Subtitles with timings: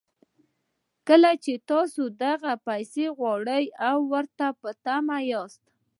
[1.07, 5.63] کله چې تاسې دغه پيسې غواړئ او ورته په تمه ياست.